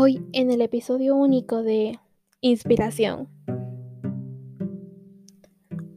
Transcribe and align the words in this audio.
Hoy 0.00 0.24
en 0.32 0.52
el 0.52 0.60
episodio 0.60 1.16
único 1.16 1.64
de 1.64 1.98
Inspiración. 2.40 3.26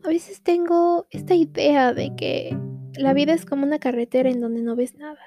A 0.04 0.07
veces 0.07 0.41
tengo 0.41 1.05
esta 1.12 1.36
idea 1.36 1.93
de 1.93 2.16
que 2.16 2.57
la 2.95 3.14
vida 3.14 3.34
es 3.34 3.45
como 3.45 3.64
una 3.64 3.77
carretera 3.77 4.32
en 4.32 4.41
donde 4.41 4.64
no 4.64 4.75
ves 4.75 4.98
nada. 4.98 5.20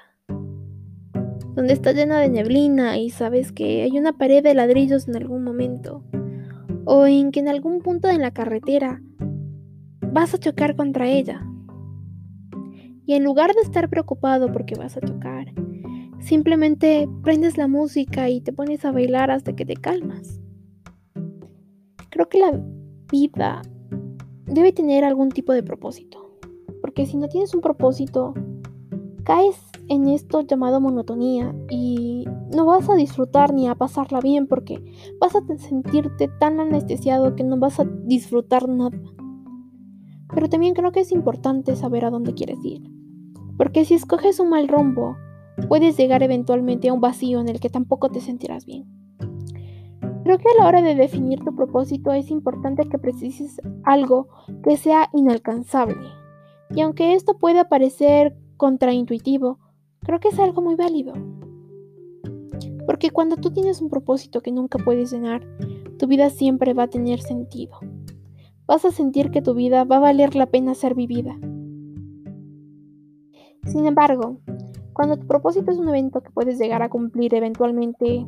Donde 1.55 1.73
está 1.73 1.93
llena 1.93 2.19
de 2.19 2.29
neblina 2.29 2.99
y 2.99 3.11
sabes 3.11 3.53
que 3.53 3.83
hay 3.83 3.97
una 3.97 4.19
pared 4.19 4.43
de 4.43 4.55
ladrillos 4.55 5.07
en 5.07 5.15
algún 5.15 5.45
momento. 5.45 6.03
O 6.85 7.07
en 7.07 7.31
que 7.31 7.39
en 7.39 7.47
algún 7.47 7.81
punto 7.81 8.09
de 8.09 8.19
la 8.19 8.33
carretera 8.33 9.01
vas 10.01 10.35
a 10.35 10.39
chocar 10.39 10.75
contra 10.75 11.09
ella. 11.09 11.47
Y 13.07 13.15
en 13.15 13.23
lugar 13.23 13.55
de 13.55 13.61
estar 13.61 13.89
preocupado 13.89 14.51
porque 14.51 14.75
vas 14.75 14.97
a 14.97 15.01
chocar, 15.01 15.55
simplemente 16.25 17.09
prendes 17.23 17.59
la 17.59 17.69
música 17.69 18.31
y 18.31 18.41
te 18.41 18.53
pones 18.53 18.85
a 18.85 18.93
bailar 18.93 19.31
hasta 19.31 19.55
que 19.55 19.67
te 19.67 19.75
calmas. 19.75 20.41
Creo 22.11 22.29
que 22.29 22.39
la 22.39 22.61
vida 23.13 23.63
debe 24.47 24.73
tener 24.73 25.05
algún 25.05 25.31
tipo 25.31 25.53
de 25.53 25.63
propósito. 25.63 26.39
Porque 26.81 27.07
si 27.07 27.17
no 27.17 27.29
tienes 27.29 27.55
un 27.55 27.61
propósito, 27.61 28.35
caes 29.25 29.57
en 29.89 30.09
esto 30.09 30.41
llamado 30.41 30.81
monotonía 30.81 31.55
y 31.69 32.25
no 32.55 32.65
vas 32.65 32.89
a 32.89 32.95
disfrutar 32.95 33.53
ni 33.53 33.69
a 33.69 33.75
pasarla 33.75 34.21
bien 34.21 34.47
porque 34.47 34.83
vas 35.21 35.35
a 35.37 35.43
sentirte 35.59 36.29
tan 36.41 36.59
anestesiado 36.59 37.37
que 37.37 37.45
no 37.45 37.59
vas 37.59 37.81
a 37.81 37.85
disfrutar 37.85 38.69
nada. 38.69 38.99
Pero 40.35 40.49
también 40.49 40.75
creo 40.75 40.91
que 40.91 41.01
es 41.01 41.13
importante 41.13 41.77
saber 41.77 42.05
a 42.07 42.11
dónde 42.11 42.33
quieres 42.33 42.59
ir. 42.65 42.83
Porque 43.59 43.85
si 43.85 43.95
escoges 43.95 44.41
un 44.41 44.49
mal 44.49 44.69
rumbo, 44.69 45.17
puedes 45.69 45.97
llegar 45.97 46.23
eventualmente 46.23 46.89
a 46.89 46.93
un 46.93 47.01
vacío 47.01 47.41
en 47.41 47.49
el 47.49 47.61
que 47.61 47.71
tampoco 47.71 48.11
te 48.11 48.21
sentirás 48.21 48.67
bien. 48.67 48.85
Creo 50.25 50.39
que 50.39 50.49
a 50.49 50.63
la 50.63 50.69
hora 50.69 50.81
de 50.81 50.95
definir 50.95 51.41
tu 51.45 51.55
propósito 51.55 52.13
es 52.13 52.31
importante 52.31 52.89
que 52.89 52.99
precises 52.99 53.61
algo 53.83 54.29
que 54.63 54.77
sea 54.77 55.11
inalcanzable. 55.13 56.09
Y 56.75 56.81
aunque 56.81 57.15
esto 57.15 57.39
pueda 57.39 57.69
parecer 57.69 58.37
contraintuitivo, 58.57 59.59
creo 60.01 60.21
que 60.21 60.29
es 60.29 60.39
algo 60.39 60.63
muy 60.63 60.77
válido. 60.77 61.13
Porque 62.87 63.11
cuando 63.11 63.37
tú 63.37 63.51
tienes 63.51 63.83
un 63.83 63.91
propósito 63.91 64.41
que 64.41 64.51
nunca 64.51 64.79
puedes 64.79 65.13
llenar, 65.13 65.47
tu 65.99 66.07
vida 66.07 66.31
siempre 66.31 66.75
va 66.75 66.85
a 66.85 66.91
tener 66.91 67.21
sentido. 67.21 67.79
Vas 68.67 68.85
a 68.87 68.93
sentir 68.93 69.31
que 69.31 69.43
tu 69.43 69.55
vida 69.55 69.85
va 69.85 69.97
a 69.97 70.01
valer 70.01 70.35
la 70.37 70.47
pena 70.47 70.75
ser 70.75 70.95
vivida. 70.95 71.37
Sin 73.67 73.87
embargo, 73.87 74.39
cuando 74.95 75.17
tu 75.17 75.27
propósito 75.27 75.73
es 75.73 75.79
un 75.79 75.89
evento 75.89 76.23
que 76.23 76.31
puedes 76.31 76.59
llegar 76.59 76.83
a 76.83 76.89
cumplir 76.89 77.35
eventualmente, 77.35 78.25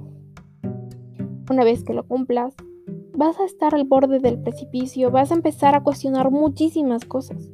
una 1.48 1.64
vez 1.64 1.84
que 1.84 1.94
lo 1.94 2.06
cumplas, 2.06 2.54
vas 3.16 3.38
a 3.38 3.44
estar 3.44 3.74
al 3.74 3.84
borde 3.84 4.18
del 4.18 4.42
precipicio, 4.42 5.10
vas 5.10 5.30
a 5.30 5.36
empezar 5.36 5.74
a 5.76 5.82
cuestionar 5.82 6.30
muchísimas 6.30 7.04
cosas. 7.04 7.50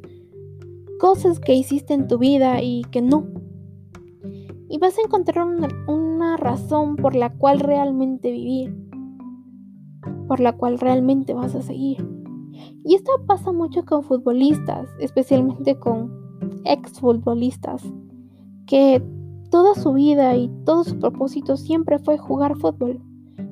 Cosas 0.98 1.40
que 1.40 1.54
hiciste 1.54 1.92
en 1.92 2.08
tu 2.08 2.18
vida 2.18 2.62
y 2.62 2.82
que 2.90 3.02
no. 3.02 3.26
Y 4.68 4.78
vas 4.78 4.96
a 4.98 5.02
encontrar 5.02 5.46
una, 5.46 6.36
razón 6.38 6.96
por 6.96 7.14
la 7.14 7.36
cual 7.36 7.60
realmente 7.60 8.30
vivir. 8.30 8.74
Por 10.26 10.40
la 10.40 10.56
cual 10.56 10.78
realmente 10.78 11.34
vas 11.34 11.54
a 11.54 11.60
seguir. 11.60 12.08
Y 12.84 12.94
esto 12.94 13.12
pasa 13.26 13.52
mucho 13.52 13.84
con 13.84 14.02
futbolistas, 14.02 14.88
especialmente 14.98 15.78
con 15.78 16.10
exfutbolistas 16.64 17.84
que 18.72 19.02
toda 19.50 19.74
su 19.74 19.92
vida 19.92 20.34
y 20.34 20.48
todo 20.64 20.82
su 20.82 20.98
propósito 20.98 21.58
siempre 21.58 21.98
fue 21.98 22.16
jugar 22.16 22.56
fútbol, 22.56 23.02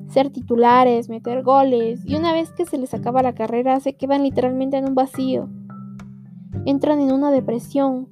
ser 0.07 0.31
titulares, 0.31 1.09
meter 1.09 1.43
goles, 1.43 2.01
y 2.07 2.15
una 2.15 2.33
vez 2.33 2.51
que 2.53 2.65
se 2.65 2.79
les 2.79 2.95
acaba 2.95 3.21
la 3.21 3.35
carrera 3.35 3.79
se 3.79 3.93
quedan 3.93 4.23
literalmente 4.23 4.77
en 4.77 4.89
un 4.89 4.95
vacío. 4.95 5.47
Entran 6.65 7.01
en 7.01 7.11
una 7.11 7.29
depresión 7.29 8.09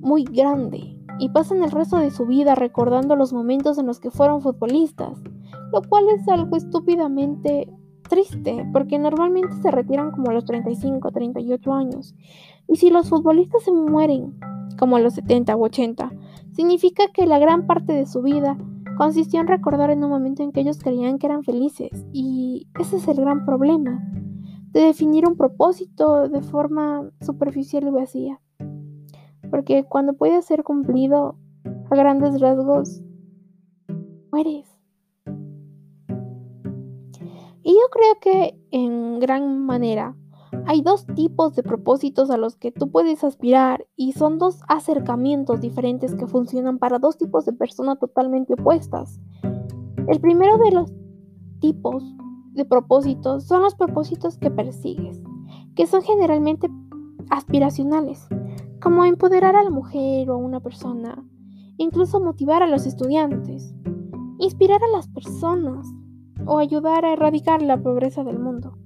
muy 0.00 0.24
grande 0.24 0.98
y 1.18 1.28
pasan 1.28 1.62
el 1.62 1.70
resto 1.70 1.98
de 1.98 2.10
su 2.10 2.24
vida 2.24 2.54
recordando 2.54 3.14
los 3.14 3.34
momentos 3.34 3.76
en 3.76 3.84
los 3.84 4.00
que 4.00 4.10
fueron 4.10 4.40
futbolistas, 4.40 5.22
lo 5.70 5.82
cual 5.82 6.06
es 6.08 6.26
algo 6.28 6.56
estúpidamente 6.56 7.70
triste, 8.08 8.66
porque 8.72 8.98
normalmente 8.98 9.52
se 9.60 9.70
retiran 9.70 10.12
como 10.12 10.30
a 10.30 10.32
los 10.32 10.46
35, 10.46 11.10
38 11.10 11.74
años. 11.74 12.14
Y 12.68 12.76
si 12.76 12.88
los 12.88 13.10
futbolistas 13.10 13.64
se 13.64 13.72
mueren 13.72 14.38
como 14.76 14.98
los 14.98 15.14
70 15.14 15.56
u 15.56 15.64
80, 15.64 16.12
significa 16.52 17.04
que 17.12 17.26
la 17.26 17.38
gran 17.38 17.66
parte 17.66 17.92
de 17.92 18.06
su 18.06 18.22
vida 18.22 18.56
consistió 18.96 19.40
en 19.40 19.46
recordar 19.46 19.90
en 19.90 20.02
un 20.02 20.10
momento 20.10 20.42
en 20.42 20.52
que 20.52 20.60
ellos 20.60 20.78
creían 20.78 21.18
que 21.18 21.26
eran 21.26 21.44
felices. 21.44 22.06
Y 22.12 22.68
ese 22.78 22.96
es 22.96 23.08
el 23.08 23.16
gran 23.16 23.44
problema, 23.44 24.02
de 24.72 24.80
definir 24.80 25.26
un 25.26 25.36
propósito 25.36 26.28
de 26.28 26.42
forma 26.42 27.10
superficial 27.20 27.86
y 27.86 27.90
vacía. 27.90 28.40
Porque 29.50 29.84
cuando 29.84 30.14
puede 30.14 30.42
ser 30.42 30.64
cumplido 30.64 31.36
a 31.90 31.96
grandes 31.96 32.40
rasgos, 32.40 33.02
mueres. 34.32 34.66
Y 37.62 37.72
yo 37.72 37.88
creo 37.90 38.20
que 38.20 38.60
en 38.70 39.18
gran 39.18 39.64
manera 39.66 40.16
hay 40.64 40.80
dos 40.80 41.06
tipos 41.06 41.54
de 41.54 41.62
propósitos 41.62 42.30
a 42.30 42.36
los 42.36 42.56
que 42.56 42.72
tú 42.72 42.90
puedes 42.90 43.22
aspirar 43.24 43.86
y 43.96 44.12
son 44.12 44.38
dos 44.38 44.60
acercamientos 44.68 45.60
diferentes 45.60 46.14
que 46.14 46.26
funcionan 46.26 46.78
para 46.78 46.98
dos 46.98 47.18
tipos 47.18 47.44
de 47.44 47.52
personas 47.52 47.98
totalmente 47.98 48.54
opuestas. 48.54 49.20
El 50.08 50.20
primero 50.20 50.56
de 50.58 50.70
los 50.72 50.92
tipos 51.60 52.02
de 52.52 52.64
propósitos 52.64 53.44
son 53.44 53.62
los 53.62 53.74
propósitos 53.74 54.38
que 54.38 54.50
persigues, 54.50 55.22
que 55.74 55.86
son 55.86 56.02
generalmente 56.02 56.68
aspiracionales, 57.30 58.26
como 58.80 59.04
empoderar 59.04 59.56
a 59.56 59.62
la 59.64 59.70
mujer 59.70 60.30
o 60.30 60.34
a 60.34 60.38
una 60.38 60.60
persona, 60.60 61.24
incluso 61.76 62.20
motivar 62.20 62.62
a 62.62 62.66
los 62.66 62.86
estudiantes, 62.86 63.74
inspirar 64.38 64.80
a 64.82 64.96
las 64.96 65.08
personas 65.08 65.86
o 66.46 66.58
ayudar 66.58 67.04
a 67.04 67.12
erradicar 67.12 67.62
la 67.62 67.82
pobreza 67.82 68.22
del 68.24 68.38
mundo 68.38 68.78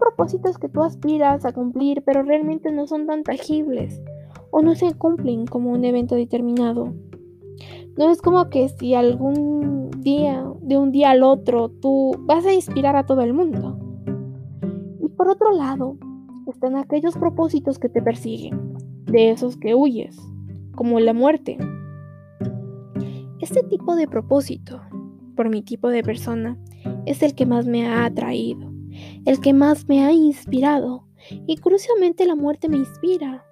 propósitos 0.00 0.58
que 0.58 0.68
tú 0.68 0.82
aspiras 0.82 1.44
a 1.44 1.52
cumplir, 1.52 2.02
pero 2.04 2.24
realmente 2.24 2.72
no 2.72 2.88
son 2.88 3.06
tan 3.06 3.22
tangibles 3.22 4.02
o 4.50 4.62
no 4.62 4.74
se 4.74 4.94
cumplen 4.94 5.46
como 5.46 5.70
un 5.70 5.84
evento 5.84 6.16
determinado. 6.16 6.92
No 7.96 8.10
es 8.10 8.20
como 8.22 8.48
que 8.48 8.68
si 8.68 8.94
algún 8.94 9.90
día, 9.98 10.44
de 10.62 10.78
un 10.78 10.90
día 10.90 11.10
al 11.10 11.22
otro, 11.22 11.68
tú 11.68 12.12
vas 12.20 12.46
a 12.46 12.52
inspirar 12.52 12.96
a 12.96 13.06
todo 13.06 13.20
el 13.20 13.34
mundo. 13.34 13.78
Y 15.00 15.08
por 15.08 15.28
otro 15.28 15.52
lado, 15.52 15.96
están 16.46 16.76
aquellos 16.76 17.16
propósitos 17.16 17.78
que 17.78 17.88
te 17.88 18.02
persiguen, 18.02 18.74
de 19.04 19.30
esos 19.30 19.56
que 19.56 19.74
huyes, 19.74 20.18
como 20.74 20.98
la 20.98 21.12
muerte. 21.12 21.58
Este 23.40 23.62
tipo 23.62 23.94
de 23.94 24.08
propósito, 24.08 24.80
por 25.36 25.48
mi 25.48 25.62
tipo 25.62 25.88
de 25.88 26.02
persona, 26.02 26.58
es 27.06 27.22
el 27.22 27.34
que 27.34 27.46
más 27.46 27.66
me 27.66 27.86
ha 27.86 28.04
atraído 28.04 28.69
el 29.24 29.40
que 29.40 29.52
más 29.52 29.88
me 29.88 30.04
ha 30.04 30.12
inspirado. 30.12 31.06
Y 31.46 31.56
curiosamente 31.58 32.26
la 32.26 32.34
muerte 32.34 32.68
me 32.68 32.78
inspira. 32.78 33.44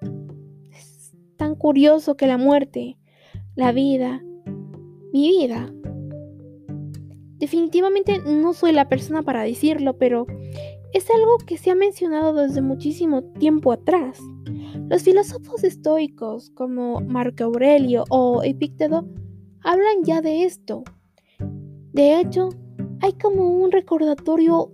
Es 0.71 1.13
tan 1.37 1.55
curioso 1.55 2.17
que 2.17 2.27
la 2.27 2.37
muerte, 2.37 2.97
la 3.55 3.71
vida, 3.71 4.23
mi 5.13 5.29
vida. 5.29 5.71
Definitivamente 7.37 8.19
no 8.25 8.53
soy 8.53 8.73
la 8.73 8.89
persona 8.89 9.23
para 9.23 9.43
decirlo, 9.43 9.97
pero 9.97 10.25
es 10.93 11.09
algo 11.09 11.37
que 11.45 11.57
se 11.57 11.71
ha 11.71 11.75
mencionado 11.75 12.33
desde 12.33 12.61
muchísimo 12.61 13.23
tiempo 13.23 13.71
atrás. 13.71 14.19
Los 14.89 15.03
filósofos 15.03 15.63
estoicos 15.63 16.49
como 16.51 16.99
Marco 17.01 17.43
Aurelio 17.43 18.05
o 18.09 18.41
Epicteto 18.43 19.07
hablan 19.61 20.03
ya 20.03 20.21
de 20.21 20.43
esto. 20.43 20.83
De 21.93 22.19
hecho, 22.19 22.49
hay 23.01 23.13
como 23.13 23.49
un 23.49 23.71
recordatorio 23.71 24.71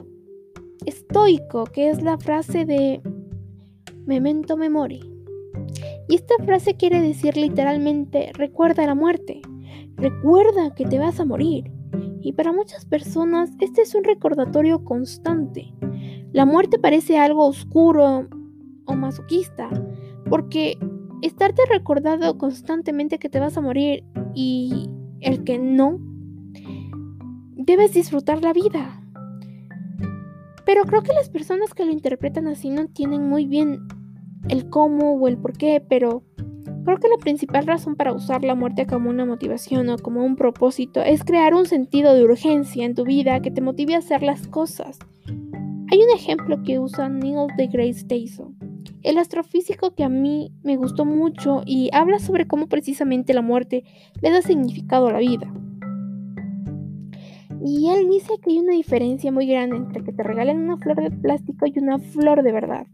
estoico, 0.85 1.65
que 1.65 1.89
es 1.89 2.01
la 2.01 2.17
frase 2.17 2.65
de 2.65 3.01
memento 4.05 4.57
memori. 4.57 5.01
Y 6.07 6.15
esta 6.15 6.35
frase 6.43 6.75
quiere 6.75 7.01
decir 7.01 7.37
literalmente 7.37 8.31
recuerda 8.33 8.85
la 8.85 8.95
muerte, 8.95 9.41
recuerda 9.95 10.73
que 10.75 10.85
te 10.85 10.99
vas 10.99 11.19
a 11.19 11.25
morir. 11.25 11.71
Y 12.21 12.33
para 12.33 12.51
muchas 12.51 12.85
personas 12.85 13.51
este 13.59 13.81
es 13.81 13.95
un 13.95 14.03
recordatorio 14.03 14.83
constante. 14.83 15.73
La 16.31 16.45
muerte 16.45 16.79
parece 16.79 17.17
algo 17.17 17.47
oscuro 17.47 18.27
o 18.85 18.93
masoquista, 18.93 19.69
porque 20.29 20.77
estarte 21.21 21.63
recordado 21.69 22.37
constantemente 22.37 23.19
que 23.19 23.29
te 23.29 23.39
vas 23.39 23.57
a 23.57 23.61
morir 23.61 24.03
y 24.33 24.89
el 25.21 25.43
que 25.43 25.57
no, 25.57 25.99
debes 27.55 27.93
disfrutar 27.93 28.41
la 28.41 28.53
vida. 28.53 29.04
Pero 30.65 30.83
creo 30.85 31.03
que 31.03 31.13
las 31.13 31.29
personas 31.29 31.73
que 31.73 31.85
lo 31.85 31.91
interpretan 31.91 32.47
así 32.47 32.69
no 32.69 32.81
entienden 32.81 33.29
muy 33.29 33.45
bien 33.45 33.87
el 34.49 34.69
cómo 34.69 35.13
o 35.13 35.27
el 35.27 35.37
por 35.37 35.57
qué, 35.57 35.83
pero 35.87 36.23
Creo 36.85 36.99
que 36.99 37.07
la 37.07 37.17
principal 37.17 37.65
razón 37.65 37.95
para 37.95 38.13
usar 38.13 38.43
la 38.43 38.53
muerte 38.53 38.85
como 38.85 39.09
una 39.09 39.25
motivación 39.25 39.89
o 39.89 39.97
como 39.97 40.23
un 40.23 40.35
propósito 40.35 41.01
es 41.01 41.23
crear 41.23 41.55
un 41.55 41.65
sentido 41.65 42.13
de 42.13 42.23
urgencia 42.23 42.85
en 42.85 42.93
tu 42.93 43.05
vida 43.05 43.41
que 43.41 43.49
te 43.49 43.59
motive 43.59 43.95
a 43.95 43.99
hacer 43.99 44.21
las 44.21 44.47
cosas. 44.47 44.99
Hay 45.27 45.97
un 45.97 46.15
ejemplo 46.15 46.61
que 46.61 46.77
usa 46.77 47.09
Neil 47.09 47.47
deGrasse 47.57 48.05
Tyson, 48.05 48.55
el 49.01 49.17
astrofísico 49.17 49.95
que 49.95 50.03
a 50.03 50.09
mí 50.09 50.53
me 50.61 50.77
gustó 50.77 51.05
mucho 51.05 51.63
y 51.65 51.89
habla 51.91 52.19
sobre 52.19 52.45
cómo 52.45 52.67
precisamente 52.67 53.33
la 53.33 53.41
muerte 53.41 53.83
le 54.21 54.29
da 54.29 54.43
significado 54.43 55.07
a 55.07 55.13
la 55.13 55.19
vida. 55.19 55.51
Y 57.67 57.89
él 57.89 58.07
dice 58.11 58.37
que 58.37 58.51
hay 58.51 58.59
una 58.59 58.73
diferencia 58.73 59.31
muy 59.31 59.47
grande 59.47 59.77
entre 59.77 60.03
que 60.03 60.13
te 60.13 60.21
regalen 60.21 60.59
una 60.59 60.77
flor 60.77 61.01
de 61.01 61.09
plástico 61.09 61.65
y 61.65 61.79
una 61.79 61.97
flor 61.97 62.43
de 62.43 62.51
verdad. 62.51 62.85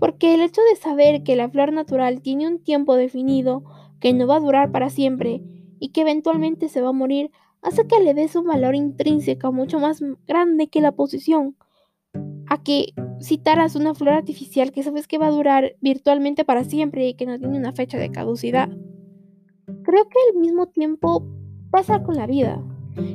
Porque 0.00 0.34
el 0.34 0.40
hecho 0.40 0.60
de 0.68 0.74
saber 0.74 1.22
que 1.22 1.36
la 1.36 1.48
flor 1.48 1.72
natural 1.72 2.22
tiene 2.22 2.48
un 2.48 2.58
tiempo 2.58 2.96
definido, 2.96 3.62
que 4.00 4.12
no 4.12 4.26
va 4.26 4.34
a 4.36 4.40
durar 4.40 4.72
para 4.72 4.90
siempre 4.90 5.44
y 5.78 5.90
que 5.90 6.00
eventualmente 6.00 6.68
se 6.68 6.82
va 6.82 6.88
a 6.88 6.92
morir, 6.92 7.30
hace 7.62 7.86
que 7.86 8.02
le 8.02 8.14
des 8.14 8.34
un 8.34 8.46
valor 8.46 8.74
intrínseco 8.74 9.52
mucho 9.52 9.78
más 9.78 10.02
grande 10.26 10.66
que 10.66 10.80
la 10.80 10.90
posición. 10.90 11.56
A 12.48 12.64
que 12.64 12.94
citaras 13.20 13.76
una 13.76 13.94
flor 13.94 14.14
artificial 14.14 14.72
que 14.72 14.82
sabes 14.82 15.06
que 15.06 15.18
va 15.18 15.28
a 15.28 15.30
durar 15.30 15.76
virtualmente 15.80 16.44
para 16.44 16.64
siempre 16.64 17.06
y 17.06 17.14
que 17.14 17.26
no 17.26 17.38
tiene 17.38 17.58
una 17.58 17.72
fecha 17.72 17.96
de 17.96 18.10
caducidad. 18.10 18.70
Creo 19.84 20.08
que 20.08 20.18
al 20.32 20.40
mismo 20.40 20.66
tiempo 20.66 21.24
pasa 21.70 22.02
con 22.02 22.16
la 22.16 22.26
vida. 22.26 22.60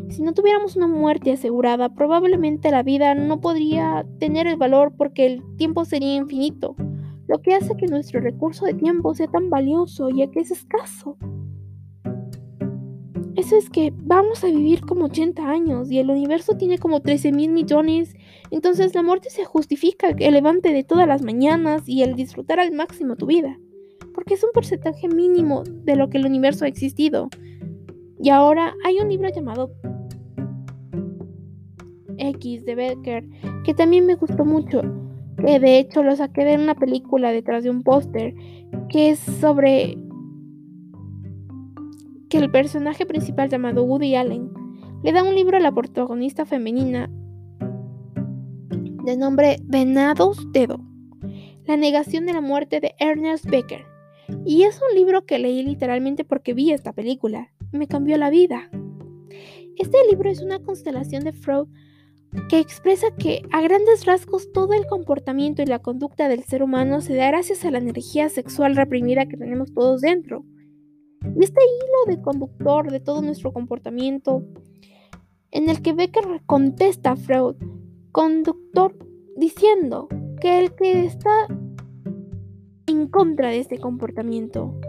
Si 0.10 0.22
no 0.22 0.34
tuviéramos 0.34 0.76
una 0.76 0.88
muerte 0.88 1.32
asegurada, 1.32 1.90
probablemente 1.90 2.72
la 2.72 2.84
vida 2.84 3.16
no 3.16 3.40
podría 3.40 4.06
tener 4.20 4.48
el 4.48 4.58
valor 4.58 4.94
porque 4.98 5.26
el 5.26 5.44
tiempo 5.56 5.86
sería 5.86 6.16
infinito, 6.16 6.76
lo 7.28 7.42
que 7.42 7.54
hace 7.54 7.78
que 7.78 7.86
nuestro 7.86 8.20
recurso 8.20 8.66
de 8.66 8.74
tiempo 8.74 9.14
sea 9.14 9.28
tan 9.28 9.50
valioso 9.50 10.10
ya 10.10 10.30
que 10.32 10.40
es 10.40 10.52
escaso. 10.52 11.16
Eso 13.36 13.56
es 13.56 13.70
que 13.70 13.94
vamos 13.96 14.44
a 14.44 14.48
vivir 14.48 14.82
como 14.82 15.06
80 15.06 15.50
años 15.50 15.90
y 15.90 16.00
el 16.00 16.10
universo 16.10 16.58
tiene 16.58 16.78
como 16.78 17.02
13 17.02 17.32
mil 17.32 17.52
millones, 17.52 18.14
entonces 18.52 18.94
la 18.94 19.02
muerte 19.02 19.30
se 19.30 19.46
justifica 19.46 20.10
el 20.10 20.34
levante 20.34 20.74
de 20.74 20.84
todas 20.84 21.08
las 21.08 21.22
mañanas 21.22 21.88
y 21.88 22.04
el 22.04 22.16
disfrutar 22.16 22.60
al 22.60 22.74
máximo 22.74 23.16
tu 23.16 23.28
vida, 23.28 23.58
porque 24.14 24.34
es 24.34 24.44
un 24.44 24.50
porcentaje 24.54 25.08
mínimo 25.08 25.64
de 25.64 25.96
lo 25.96 26.10
que 26.10 26.18
el 26.18 26.26
universo 26.26 26.66
ha 26.66 26.68
existido. 26.68 27.30
Y 28.20 28.30
ahora 28.30 28.76
hay 28.86 29.00
un 29.00 29.10
libro 29.10 29.30
llamado 29.30 29.72
X 32.18 32.66
de 32.66 32.76
Becker 32.76 33.26
que 33.64 33.74
también 33.74 34.06
me 34.06 34.16
gustó 34.16 34.44
mucho, 34.44 34.82
que 35.38 35.60
de 35.60 35.80
hecho 35.80 36.04
lo 36.04 36.16
saqué 36.16 36.44
de 36.44 36.56
una 36.56 36.76
película 36.76 37.32
detrás 37.32 37.64
de 37.64 37.70
un 37.70 37.82
póster, 37.82 38.34
que 38.90 39.12
es 39.12 39.20
sobre 39.20 39.98
que 42.30 42.38
el 42.38 42.52
personaje 42.52 43.06
principal 43.06 43.50
llamado 43.50 43.84
Woody 43.84 44.16
Allen 44.16 44.52
le 45.02 45.12
da 45.14 45.24
un 45.24 45.34
libro 45.34 45.58
a 45.58 45.62
la 45.62 45.72
protagonista 45.72 46.46
femenina 46.46 47.10
de 49.06 49.18
nombre 49.18 49.58
Venados 49.64 50.52
Dedo, 50.52 50.80
La 51.66 51.78
negación 51.78 52.26
de 52.26 52.34
la 52.34 52.42
muerte 52.42 52.82
de 52.82 52.94
Ernest 53.00 53.46
Becker. 53.46 53.86
Y 54.46 54.64
es 54.64 54.80
un 54.88 54.96
libro 54.96 55.26
que 55.26 55.40
leí 55.40 55.64
literalmente 55.64 56.24
porque 56.24 56.54
vi 56.54 56.72
esta 56.72 56.94
película 56.94 57.50
me 57.72 57.88
cambió 57.88 58.18
la 58.18 58.30
vida. 58.30 58.70
Este 59.78 59.98
libro 60.10 60.30
es 60.30 60.42
una 60.42 60.60
constelación 60.60 61.24
de 61.24 61.34
Freud 61.34 61.68
que 62.48 62.60
expresa 62.60 63.08
que 63.16 63.42
a 63.52 63.62
grandes 63.62 64.06
rasgos 64.06 64.52
todo 64.52 64.74
el 64.74 64.86
comportamiento 64.86 65.62
y 65.62 65.66
la 65.66 65.80
conducta 65.80 66.28
del 66.28 66.44
ser 66.44 66.62
humano 66.62 67.02
se 67.02 67.16
da 67.16 67.28
gracias 67.28 67.66
a 67.66 67.72
la 67.72 67.80
energía 67.80 68.30
sexual 68.30 68.76
reprimida 68.76 69.26
que 69.26 69.38
tenemos 69.38 69.74
todos 69.74 70.02
dentro. 70.02 70.46
Y 71.24 71.44
este 71.44 71.62
hilo 71.62 72.16
de 72.16 72.22
conductor 72.22 72.92
de 72.92 73.00
todo 73.00 73.22
nuestro 73.22 73.52
comportamiento, 73.52 74.44
en 75.52 75.70
el 75.70 75.82
que 75.82 75.94
Becker 75.94 76.42
contesta 76.46 77.12
a 77.12 77.16
Freud, 77.16 77.56
conductor, 78.12 78.96
diciendo 79.36 80.08
que 80.40 80.60
el 80.60 80.76
que 80.76 81.06
está 81.06 81.48
en 82.86 83.08
contra 83.08 83.50
de 83.50 83.60
este 83.60 83.80
comportamiento 83.80 84.80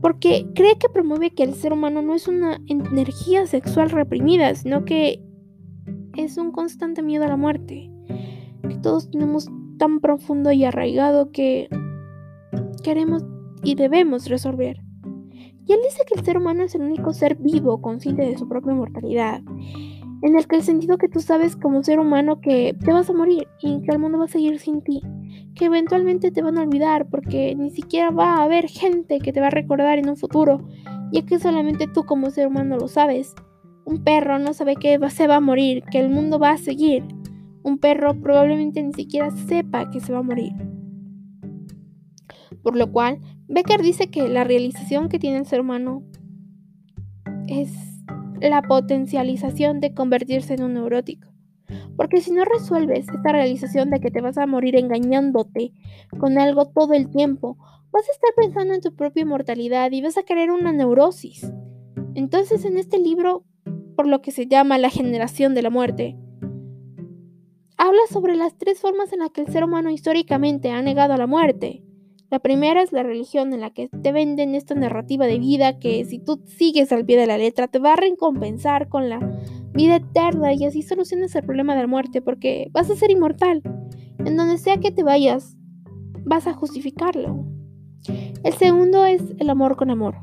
porque 0.00 0.46
cree 0.54 0.78
que 0.78 0.88
promueve 0.88 1.30
que 1.30 1.42
el 1.42 1.54
ser 1.54 1.72
humano 1.72 2.02
no 2.02 2.14
es 2.14 2.28
una 2.28 2.60
energía 2.66 3.46
sexual 3.46 3.90
reprimida, 3.90 4.54
sino 4.54 4.84
que 4.84 5.22
es 6.16 6.36
un 6.36 6.52
constante 6.52 7.02
miedo 7.02 7.24
a 7.24 7.28
la 7.28 7.36
muerte, 7.36 7.90
que 8.68 8.76
todos 8.76 9.10
tenemos 9.10 9.48
tan 9.78 10.00
profundo 10.00 10.52
y 10.52 10.64
arraigado 10.64 11.30
que 11.32 11.68
queremos 12.82 13.24
y 13.62 13.74
debemos 13.74 14.28
resolver. 14.28 14.82
Y 15.66 15.72
él 15.72 15.78
dice 15.84 16.02
que 16.06 16.18
el 16.18 16.24
ser 16.24 16.36
humano 16.36 16.64
es 16.64 16.74
el 16.74 16.82
único 16.82 17.12
ser 17.12 17.36
vivo 17.36 17.80
consciente 17.80 18.22
de 18.22 18.36
su 18.36 18.48
propia 18.48 18.74
mortalidad, 18.74 19.42
en 20.22 20.36
el 20.36 20.46
que 20.46 20.56
el 20.56 20.62
sentido 20.62 20.98
que 20.98 21.08
tú 21.08 21.20
sabes 21.20 21.56
como 21.56 21.82
ser 21.82 22.00
humano 22.00 22.40
que 22.40 22.76
te 22.84 22.92
vas 22.92 23.08
a 23.08 23.12
morir 23.12 23.46
y 23.60 23.80
que 23.82 23.92
el 23.92 23.98
mundo 23.98 24.18
va 24.18 24.24
a 24.24 24.28
seguir 24.28 24.58
sin 24.58 24.82
ti, 24.82 25.00
que 25.60 25.66
eventualmente 25.66 26.30
te 26.30 26.40
van 26.40 26.56
a 26.56 26.62
olvidar 26.62 27.10
porque 27.10 27.54
ni 27.54 27.68
siquiera 27.68 28.10
va 28.10 28.36
a 28.36 28.44
haber 28.44 28.66
gente 28.66 29.18
que 29.18 29.30
te 29.30 29.42
va 29.42 29.48
a 29.48 29.50
recordar 29.50 29.98
en 29.98 30.08
un 30.08 30.16
futuro, 30.16 30.66
ya 31.12 31.20
que 31.26 31.38
solamente 31.38 31.86
tú 31.86 32.04
como 32.04 32.30
ser 32.30 32.46
humano 32.46 32.78
lo 32.78 32.88
sabes. 32.88 33.34
Un 33.84 34.02
perro 34.02 34.38
no 34.38 34.54
sabe 34.54 34.76
que 34.76 34.98
se 35.10 35.26
va 35.26 35.36
a 35.36 35.40
morir, 35.40 35.82
que 35.90 36.00
el 36.00 36.08
mundo 36.08 36.38
va 36.38 36.52
a 36.52 36.56
seguir. 36.56 37.04
Un 37.62 37.76
perro 37.76 38.18
probablemente 38.22 38.82
ni 38.82 38.94
siquiera 38.94 39.30
sepa 39.32 39.90
que 39.90 40.00
se 40.00 40.14
va 40.14 40.20
a 40.20 40.22
morir. 40.22 40.54
Por 42.62 42.74
lo 42.74 42.90
cual, 42.90 43.20
Becker 43.46 43.82
dice 43.82 44.10
que 44.10 44.30
la 44.30 44.44
realización 44.44 45.10
que 45.10 45.18
tiene 45.18 45.36
el 45.36 45.44
ser 45.44 45.60
humano 45.60 46.04
es 47.48 47.70
la 48.40 48.62
potencialización 48.62 49.80
de 49.80 49.92
convertirse 49.92 50.54
en 50.54 50.62
un 50.62 50.72
neurótico. 50.72 51.29
Porque 51.96 52.20
si 52.20 52.32
no 52.32 52.44
resuelves 52.44 53.08
esta 53.08 53.32
realización 53.32 53.90
de 53.90 54.00
que 54.00 54.10
te 54.10 54.20
vas 54.20 54.38
a 54.38 54.46
morir 54.46 54.76
engañándote 54.76 55.72
con 56.18 56.38
algo 56.38 56.66
todo 56.66 56.94
el 56.94 57.10
tiempo, 57.10 57.56
vas 57.90 58.08
a 58.08 58.12
estar 58.12 58.30
pensando 58.36 58.74
en 58.74 58.80
tu 58.80 58.94
propia 58.94 59.24
mortalidad 59.24 59.90
y 59.92 60.02
vas 60.02 60.16
a 60.16 60.22
querer 60.22 60.50
una 60.50 60.72
neurosis. 60.72 61.52
Entonces 62.14 62.64
en 62.64 62.76
este 62.76 62.98
libro, 62.98 63.44
por 63.96 64.06
lo 64.06 64.22
que 64.22 64.30
se 64.30 64.46
llama 64.46 64.78
la 64.78 64.90
generación 64.90 65.54
de 65.54 65.62
la 65.62 65.70
muerte, 65.70 66.16
habla 67.76 68.02
sobre 68.10 68.36
las 68.36 68.56
tres 68.58 68.80
formas 68.80 69.12
en 69.12 69.20
las 69.20 69.30
que 69.30 69.40
el 69.40 69.48
ser 69.48 69.64
humano 69.64 69.90
históricamente 69.90 70.70
ha 70.70 70.82
negado 70.82 71.14
a 71.14 71.18
la 71.18 71.26
muerte. 71.26 71.82
La 72.30 72.38
primera 72.38 72.80
es 72.80 72.92
la 72.92 73.02
religión 73.02 73.52
en 73.52 73.60
la 73.60 73.70
que 73.70 73.88
te 73.88 74.12
venden 74.12 74.54
esta 74.54 74.76
narrativa 74.76 75.26
de 75.26 75.40
vida 75.40 75.80
que 75.80 76.04
si 76.04 76.20
tú 76.20 76.40
sigues 76.46 76.92
al 76.92 77.04
pie 77.04 77.18
de 77.18 77.26
la 77.26 77.36
letra 77.36 77.66
te 77.66 77.80
va 77.80 77.94
a 77.94 77.96
recompensar 77.96 78.88
con 78.88 79.08
la 79.08 79.18
vida 79.72 79.96
eterna 79.96 80.54
y 80.54 80.64
así 80.64 80.82
solucionas 80.82 81.34
el 81.34 81.42
problema 81.42 81.74
de 81.74 81.80
la 81.80 81.86
muerte 81.88 82.22
porque 82.22 82.68
vas 82.70 82.88
a 82.88 82.94
ser 82.94 83.10
inmortal. 83.10 83.62
En 84.24 84.36
donde 84.36 84.58
sea 84.58 84.78
que 84.78 84.92
te 84.92 85.02
vayas, 85.02 85.56
vas 86.24 86.46
a 86.46 86.52
justificarlo. 86.52 87.44
El 88.44 88.52
segundo 88.54 89.04
es 89.04 89.22
el 89.38 89.50
amor 89.50 89.74
con 89.74 89.90
amor. 89.90 90.14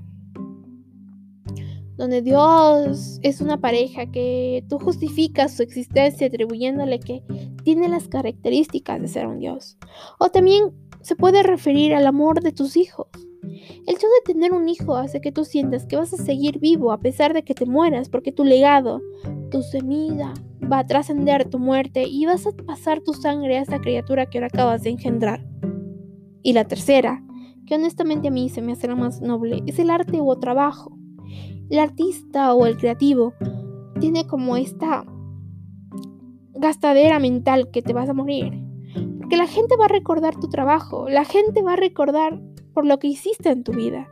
Donde 1.98 2.22
Dios 2.22 3.20
es 3.22 3.42
una 3.42 3.60
pareja 3.60 4.12
que 4.12 4.64
tú 4.70 4.80
justificas 4.80 5.58
su 5.58 5.64
existencia 5.64 6.28
atribuyéndole 6.28 7.00
que 7.00 7.22
tiene 7.64 7.90
las 7.90 8.08
características 8.08 9.02
de 9.02 9.08
ser 9.10 9.28
un 9.28 9.40
Dios. 9.40 9.78
O 10.20 10.30
también 10.30 10.72
se 11.02 11.16
puede 11.16 11.44
referir 11.44 11.94
al 11.94 12.06
amor 12.06 12.42
de 12.42 12.52
tus 12.52 12.78
hijos. 12.78 13.08
El 13.88 13.96
hecho 13.96 14.08
de 14.08 14.34
tener 14.34 14.52
un 14.52 14.68
hijo 14.68 14.96
hace 14.96 15.22
que 15.22 15.32
tú 15.32 15.46
sientas 15.46 15.86
que 15.86 15.96
vas 15.96 16.14
a 16.14 16.18
seguir 16.18 16.60
vivo 16.60 16.92
a 16.92 17.00
pesar 17.00 17.34
de 17.34 17.44
que 17.44 17.54
te 17.54 17.66
mueras, 17.66 18.10
porque 18.10 18.32
tu 18.32 18.44
legado, 18.44 19.02
tu 19.50 19.62
semilla, 19.62 20.34
va 20.72 20.80
a 20.80 20.86
trascender 20.86 21.50
tu 21.50 21.60
muerte 21.60 22.04
y 22.04 22.26
vas 22.26 22.46
a 22.46 22.52
pasar 22.52 23.02
tu 23.02 23.14
sangre 23.14 23.58
a 23.58 23.62
esa 23.62 23.80
criatura 23.80 24.26
que 24.26 24.38
ahora 24.38 24.48
acabas 24.48 24.84
de 24.84 24.90
engendrar. 24.90 25.46
Y 26.44 26.54
la 26.54 26.66
tercera, 26.66 27.24
que 27.66 27.76
honestamente 27.76 28.28
a 28.28 28.32
mí 28.32 28.50
se 28.50 28.62
me 28.62 28.74
hace 28.74 28.88
la 28.88 28.96
más 28.96 29.22
noble, 29.22 29.64
es 29.66 29.80
el 29.80 29.90
arte 29.90 30.20
o 30.22 30.38
trabajo. 30.38 30.98
El 31.70 31.80
artista 31.80 32.54
o 32.54 32.66
el 32.66 32.78
creativo 32.78 33.34
tiene 34.00 34.28
como 34.28 34.58
esta 34.58 35.06
gastadera 36.54 37.20
mental 37.20 37.70
que 37.72 37.82
te 37.82 37.94
vas 37.94 38.10
a 38.10 38.14
morir 38.14 38.67
que 39.30 39.38
la 39.38 39.48
gente 39.48 39.76
va 39.78 39.86
a 39.86 39.90
recordar 39.90 40.40
tu 40.40 40.50
trabajo, 40.50 41.10
la 41.10 41.26
gente 41.26 41.62
va 41.62 41.74
a 41.74 41.78
recordar 41.78 42.42
por 42.74 42.86
lo 42.86 43.00
que 43.00 43.08
hiciste 43.08 43.50
en 43.50 43.64
tu 43.64 43.74
vida. 43.74 44.10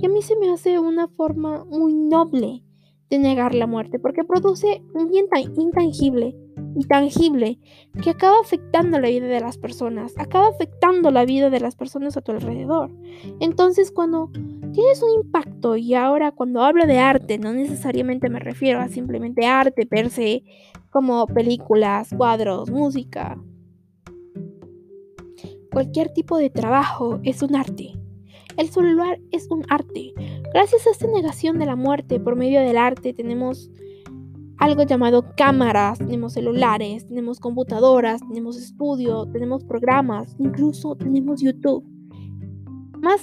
Y 0.00 0.06
a 0.06 0.08
mí 0.08 0.22
se 0.22 0.36
me 0.36 0.50
hace 0.50 0.78
una 0.78 1.08
forma 1.08 1.64
muy 1.64 1.94
noble 1.94 2.62
de 3.10 3.18
negar 3.18 3.54
la 3.54 3.66
muerte, 3.66 3.98
porque 3.98 4.24
produce 4.24 4.82
un 4.94 5.10
bien 5.10 5.28
tan 5.28 5.42
intangible 5.58 6.36
y 6.76 6.84
tangible 6.86 7.58
que 8.02 8.10
acaba 8.10 8.36
afectando 8.40 8.98
la 8.98 9.08
vida 9.08 9.26
de 9.26 9.40
las 9.40 9.58
personas, 9.58 10.14
acaba 10.16 10.48
afectando 10.48 11.10
la 11.10 11.24
vida 11.24 11.50
de 11.50 11.60
las 11.60 11.76
personas 11.76 12.16
a 12.16 12.22
tu 12.22 12.32
alrededor. 12.32 12.90
Entonces 13.40 13.90
cuando 13.90 14.30
tienes 14.72 15.02
un 15.02 15.24
impacto, 15.24 15.76
y 15.76 15.94
ahora 15.94 16.32
cuando 16.32 16.62
hablo 16.62 16.86
de 16.86 16.98
arte, 16.98 17.38
no 17.38 17.52
necesariamente 17.52 18.28
me 18.28 18.40
refiero 18.40 18.80
a 18.80 18.88
simplemente 18.88 19.46
arte 19.46 19.86
per 19.86 20.10
se, 20.10 20.42
como 20.90 21.26
películas, 21.26 22.10
cuadros, 22.16 22.70
música, 22.70 23.38
Cualquier 25.74 26.10
tipo 26.10 26.38
de 26.38 26.50
trabajo 26.50 27.18
es 27.24 27.42
un 27.42 27.56
arte. 27.56 27.98
El 28.56 28.68
celular 28.68 29.18
es 29.32 29.48
un 29.50 29.64
arte. 29.68 30.12
Gracias 30.52 30.86
a 30.86 30.90
esta 30.90 31.08
negación 31.08 31.58
de 31.58 31.66
la 31.66 31.74
muerte 31.74 32.20
por 32.20 32.36
medio 32.36 32.60
del 32.60 32.76
arte 32.78 33.12
tenemos 33.12 33.72
algo 34.58 34.84
llamado 34.84 35.24
cámaras, 35.36 35.98
tenemos 35.98 36.34
celulares, 36.34 37.08
tenemos 37.08 37.40
computadoras, 37.40 38.20
tenemos 38.20 38.56
estudio, 38.56 39.26
tenemos 39.32 39.64
programas, 39.64 40.36
incluso 40.38 40.94
tenemos 40.94 41.40
YouTube. 41.40 41.84
Más 43.00 43.20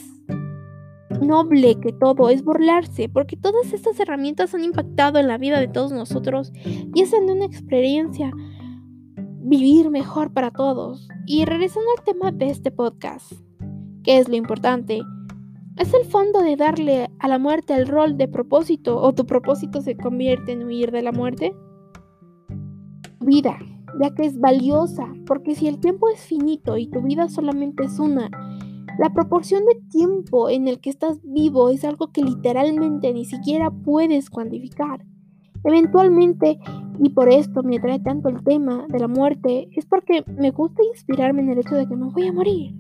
noble 1.22 1.80
que 1.80 1.94
todo 1.94 2.30
es 2.30 2.44
burlarse, 2.44 3.08
porque 3.08 3.38
todas 3.38 3.72
estas 3.72 3.98
herramientas 3.98 4.54
han 4.54 4.66
impactado 4.66 5.20
en 5.20 5.30
la 5.30 5.38
vida 5.38 5.62
de 5.62 5.70
todos 5.70 5.94
nosotros 5.94 6.52
y 6.66 7.02
hacen 7.02 7.28
de 7.28 7.32
una 7.32 7.46
experiencia 7.46 8.34
vivir 9.44 9.90
mejor 9.90 10.32
para 10.34 10.52
todos. 10.52 11.08
Y 11.26 11.46
regresando 11.46 11.90
al 11.98 12.04
tema 12.04 12.32
de 12.32 12.48
este 12.48 12.72
podcast, 12.72 13.34
que 14.04 14.18
es 14.18 14.30
lo 14.30 14.36
importante, 14.36 15.02
es 15.78 15.94
el 15.94 16.06
fondo 16.06 16.42
de 16.42 16.56
darle 16.56 17.10
a 17.20 17.28
la 17.28 17.40
muerte 17.40 17.74
el 17.74 17.88
rol 17.88 18.18
de 18.18 18.28
propósito 18.28 19.00
o 19.02 19.14
tu 19.14 19.26
propósito 19.26 19.82
se 19.82 19.96
convierte 19.96 20.52
en 20.52 20.64
huir 20.64 20.92
de 20.92 21.02
la 21.02 21.12
muerte. 21.12 21.56
Vida, 23.20 23.58
ya 24.00 24.14
que 24.14 24.26
es 24.26 24.40
valiosa, 24.40 25.08
porque 25.26 25.56
si 25.56 25.68
el 25.68 25.80
tiempo 25.80 26.10
es 26.10 26.20
finito 26.22 26.78
y 26.78 26.88
tu 26.88 27.02
vida 27.02 27.30
solamente 27.30 27.86
es 27.86 28.00
una, 28.00 28.30
la 29.00 29.14
proporción 29.14 29.64
de 29.66 29.82
tiempo 29.90 30.50
en 30.50 30.68
el 30.68 30.80
que 30.80 30.90
estás 30.90 31.20
vivo 31.24 31.70
es 31.70 31.86
algo 31.86 32.12
que 32.12 32.24
literalmente 32.24 33.14
ni 33.14 33.26
siquiera 33.26 33.72
puedes 33.72 34.30
cuantificar. 34.30 35.06
Eventualmente, 35.64 36.60
y 37.00 37.10
por 37.10 37.30
esto 37.30 37.64
me 37.64 37.78
atrae 37.78 38.00
tanto 38.00 38.30
el 38.30 38.44
tema 38.44 38.86
de 38.90 39.00
la 39.00 39.08
muerte, 39.08 39.70
es 39.76 39.86
porque 39.86 40.24
me 40.28 40.52
gusta 40.52 40.84
inspirarme 40.84 41.42
en 41.42 41.50
el 41.50 41.60
hecho 41.60 41.76
de 41.76 41.88
que 41.88 41.96
me 41.96 42.10
voy 42.10 42.28
a 42.28 42.34
morir. 42.34 42.76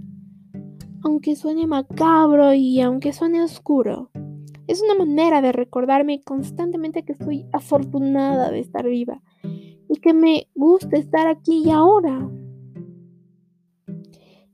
Aunque 1.03 1.35
suene 1.35 1.67
macabro 1.67 2.53
y 2.53 2.81
aunque 2.81 3.13
suene 3.13 3.41
oscuro, 3.43 4.09
es 4.67 4.81
una 4.81 4.95
manera 4.95 5.41
de 5.41 5.51
recordarme 5.51 6.21
constantemente 6.21 7.03
que 7.03 7.13
estoy 7.13 7.45
afortunada 7.51 8.51
de 8.51 8.59
estar 8.59 8.87
viva 8.87 9.21
y 9.89 9.99
que 9.99 10.13
me 10.13 10.47
gusta 10.55 10.97
estar 10.97 11.27
aquí 11.27 11.63
y 11.65 11.71
ahora 11.71 12.29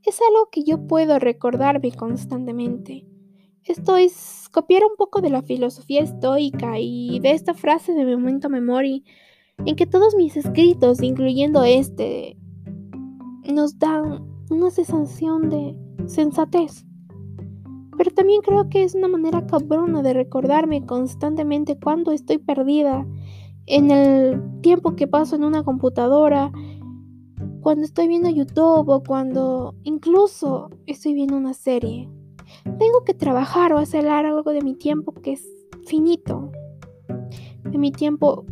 es 0.07 0.19
algo 0.21 0.49
que 0.49 0.63
yo 0.63 0.87
puedo 0.87 1.19
recordarme 1.19 1.91
constantemente. 1.91 3.05
Esto 3.67 3.97
es 3.97 4.47
copiar 4.53 4.83
un 4.83 4.95
poco 4.97 5.19
de 5.19 5.29
la 5.29 5.41
filosofía 5.41 6.01
estoica 6.01 6.79
y 6.79 7.19
de 7.19 7.31
esta 7.31 7.53
frase 7.53 7.93
de 7.93 8.05
Memento 8.05 8.49
Memori, 8.49 9.03
en 9.65 9.75
que 9.75 9.85
todos 9.85 10.15
mis 10.15 10.37
escritos, 10.37 11.01
incluyendo 11.03 11.65
este, 11.65 12.37
nos 13.43 13.77
dan 13.77 14.25
una 14.49 14.69
sensación 14.69 15.49
de 15.49 15.75
sensatez. 16.05 16.85
Pero 17.97 18.11
también 18.11 18.41
creo 18.41 18.69
que 18.69 18.83
es 18.83 18.95
una 18.95 19.09
manera 19.09 19.45
cabrona 19.45 20.01
de 20.01 20.13
recordarme 20.13 20.85
constantemente 20.85 21.77
cuando 21.77 22.13
estoy 22.13 22.37
perdida 22.37 23.05
en 23.65 23.91
el 23.91 24.41
tiempo 24.61 24.95
que 24.95 25.07
paso 25.07 25.35
en 25.35 25.43
una 25.43 25.63
computadora, 25.63 26.53
cuando 27.59 27.83
estoy 27.83 28.07
viendo 28.07 28.29
YouTube 28.29 28.87
o 28.87 29.03
cuando 29.03 29.75
incluso 29.83 30.69
estoy 30.85 31.15
viendo 31.15 31.35
una 31.35 31.53
serie. 31.53 32.09
Tengo 32.63 33.03
que 33.05 33.13
trabajar 33.13 33.73
o 33.73 33.77
hacer 33.77 34.07
algo 34.07 34.51
de 34.51 34.61
mi 34.61 34.75
tiempo 34.75 35.13
que 35.13 35.33
es 35.33 35.47
finito, 35.85 36.51
de 37.63 37.77
mi 37.77 37.91
tiempo 37.91 38.45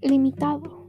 limitado. 0.00 0.82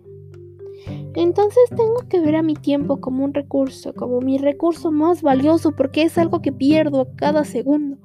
Entonces 1.15 1.63
tengo 1.70 2.08
que 2.10 2.20
ver 2.20 2.36
a 2.36 2.41
mi 2.41 2.55
tiempo 2.55 3.00
como 3.00 3.24
un 3.24 3.34
recurso, 3.34 3.93
como 3.93 4.20
mi 4.20 4.38
recurso 4.38 4.91
más 4.91 5.22
valioso, 5.22 5.72
porque 5.75 6.03
es 6.03 6.17
algo 6.17 6.41
que 6.41 6.51
pierdo 6.51 7.08
cada 7.15 7.46
segundo 7.46 7.98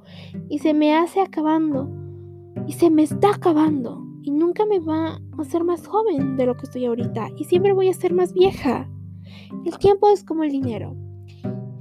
y 0.47 0.59
se 0.59 0.73
me 0.73 0.95
hace 0.95 1.19
acabando 1.19 1.89
y 2.67 2.73
se 2.73 2.89
me 2.89 3.03
está 3.03 3.31
acabando 3.31 4.05
y 4.21 4.31
nunca 4.31 4.65
me 4.65 4.79
va 4.79 5.15
a 5.15 5.41
hacer 5.41 5.63
más 5.63 5.87
joven 5.87 6.37
de 6.37 6.45
lo 6.45 6.55
que 6.55 6.65
estoy 6.65 6.85
ahorita 6.85 7.29
y 7.35 7.45
siempre 7.45 7.73
voy 7.73 7.89
a 7.89 7.93
ser 7.93 8.13
más 8.13 8.33
vieja. 8.33 8.89
El 9.65 9.77
tiempo 9.79 10.09
es 10.09 10.23
como 10.23 10.43
el 10.43 10.51
dinero, 10.51 10.95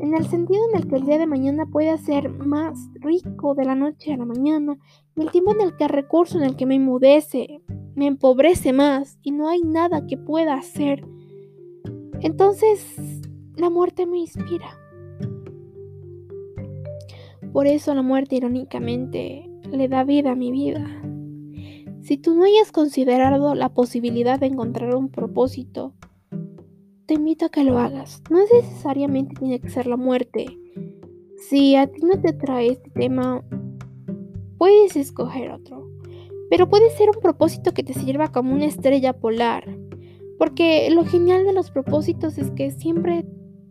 en 0.00 0.14
el 0.14 0.26
sentido 0.26 0.60
en 0.72 0.80
el 0.80 0.88
que 0.88 0.96
el 0.96 1.06
día 1.06 1.18
de 1.18 1.26
mañana 1.26 1.66
puede 1.66 1.96
ser 1.98 2.28
más 2.30 2.78
rico 2.94 3.54
de 3.54 3.64
la 3.64 3.74
noche 3.74 4.12
a 4.12 4.16
la 4.16 4.24
mañana, 4.24 4.78
y 5.16 5.22
el 5.22 5.30
tiempo 5.30 5.52
en 5.52 5.60
el 5.60 5.76
que 5.76 5.84
el 5.84 5.90
recurso 5.90 6.38
en 6.38 6.44
el 6.44 6.56
que 6.56 6.66
me 6.66 6.76
emudece 6.76 7.62
me 7.94 8.06
empobrece 8.06 8.72
más 8.72 9.18
y 9.22 9.32
no 9.32 9.48
hay 9.48 9.62
nada 9.62 10.06
que 10.06 10.16
pueda 10.16 10.54
hacer. 10.54 11.04
Entonces, 12.20 12.96
la 13.56 13.70
muerte 13.70 14.06
me 14.06 14.18
inspira. 14.18 14.78
Por 17.52 17.66
eso 17.66 17.94
la 17.94 18.02
muerte 18.02 18.36
irónicamente 18.36 19.50
le 19.70 19.88
da 19.88 20.04
vida 20.04 20.32
a 20.32 20.36
mi 20.36 20.52
vida. 20.52 20.86
Si 22.02 22.16
tú 22.16 22.34
no 22.34 22.44
hayas 22.44 22.70
considerado 22.72 23.54
la 23.54 23.68
posibilidad 23.70 24.38
de 24.38 24.46
encontrar 24.46 24.94
un 24.94 25.08
propósito, 25.08 25.92
te 27.08 27.14
invito 27.14 27.46
a 27.46 27.48
que 27.48 27.64
lo 27.64 27.78
hagas. 27.78 28.22
No 28.28 28.38
necesariamente 28.38 29.34
tiene 29.34 29.60
que 29.60 29.70
ser 29.70 29.86
la 29.86 29.96
muerte. 29.96 30.46
Si 31.38 31.74
a 31.74 31.86
ti 31.86 32.02
no 32.02 32.20
te 32.20 32.34
trae 32.34 32.68
este 32.68 32.90
tema, 32.90 33.42
puedes 34.58 34.94
escoger 34.94 35.50
otro. 35.50 35.88
Pero 36.50 36.68
puede 36.68 36.90
ser 36.90 37.08
un 37.08 37.22
propósito 37.22 37.72
que 37.72 37.82
te 37.82 37.94
sirva 37.94 38.30
como 38.30 38.52
una 38.54 38.66
estrella 38.66 39.14
polar. 39.14 39.74
Porque 40.38 40.90
lo 40.90 41.06
genial 41.06 41.46
de 41.46 41.54
los 41.54 41.70
propósitos 41.70 42.36
es 42.36 42.50
que 42.50 42.70
siempre 42.72 43.24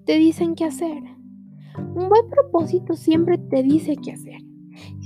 te 0.05 0.17
dicen 0.17 0.55
qué 0.55 0.65
hacer. 0.65 1.03
Un 1.77 2.09
buen 2.09 2.27
propósito 2.31 2.95
siempre 2.95 3.37
te 3.37 3.61
dice 3.61 3.97
qué 3.97 4.13
hacer. 4.13 4.41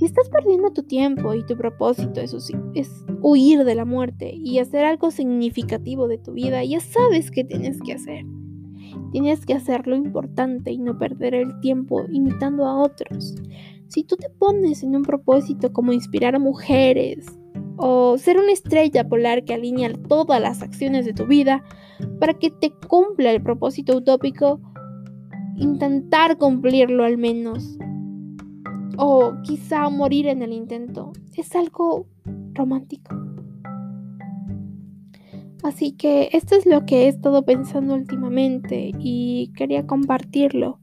Si 0.02 0.06
estás 0.06 0.28
perdiendo 0.30 0.72
tu 0.72 0.82
tiempo 0.82 1.32
y 1.32 1.46
tu 1.46 1.56
propósito 1.56 2.20
es, 2.20 2.34
es, 2.74 2.90
huir 3.20 3.62
de 3.62 3.76
la 3.76 3.84
muerte 3.84 4.34
y 4.34 4.58
hacer 4.58 4.84
algo 4.84 5.12
significativo 5.12 6.08
de 6.08 6.18
tu 6.18 6.32
vida, 6.32 6.64
ya 6.64 6.80
sabes 6.80 7.30
qué 7.30 7.44
tienes 7.44 7.80
que 7.80 7.92
hacer. 7.92 8.24
Tienes 9.12 9.46
que 9.46 9.54
hacer 9.54 9.86
lo 9.86 9.94
importante 9.94 10.72
y 10.72 10.78
no 10.78 10.98
perder 10.98 11.36
el 11.36 11.60
tiempo 11.60 12.04
imitando 12.10 12.66
a 12.66 12.82
otros. 12.82 13.36
Si 13.86 14.02
tú 14.02 14.16
te 14.16 14.28
pones 14.28 14.82
en 14.82 14.96
un 14.96 15.02
propósito 15.02 15.72
como 15.72 15.92
inspirar 15.92 16.34
a 16.34 16.40
mujeres 16.40 17.24
o 17.76 18.18
ser 18.18 18.38
una 18.38 18.50
estrella 18.50 19.08
polar 19.08 19.44
que 19.44 19.54
alinea 19.54 19.92
todas 20.08 20.42
las 20.42 20.62
acciones 20.62 21.06
de 21.06 21.12
tu 21.12 21.28
vida 21.28 21.62
para 22.18 22.34
que 22.34 22.50
te 22.50 22.72
cumpla 22.88 23.30
el 23.30 23.40
propósito 23.40 23.98
utópico, 23.98 24.60
intentar 25.58 26.38
cumplirlo 26.38 27.04
al 27.04 27.18
menos 27.18 27.78
o 28.96 29.34
quizá 29.42 29.88
morir 29.88 30.26
en 30.26 30.42
el 30.42 30.52
intento. 30.52 31.12
Es 31.36 31.54
algo 31.54 32.06
romántico. 32.52 33.14
Así 35.62 35.92
que 35.92 36.28
esto 36.32 36.56
es 36.56 36.66
lo 36.66 36.84
que 36.86 37.04
he 37.04 37.08
estado 37.08 37.44
pensando 37.44 37.94
últimamente 37.94 38.90
y 38.98 39.52
quería 39.56 39.86
compartirlo. 39.86 40.80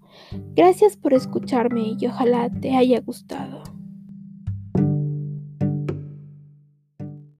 Gracias 0.55 0.95
por 0.95 1.13
escucharme 1.13 1.95
y 1.99 2.07
ojalá 2.07 2.49
te 2.49 2.75
haya 2.75 3.01
gustado. 3.01 3.63